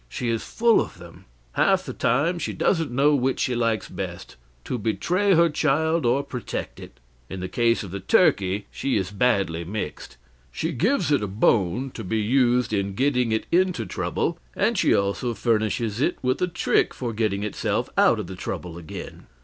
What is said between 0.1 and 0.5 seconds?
is